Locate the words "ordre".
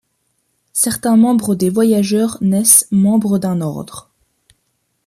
3.61-4.09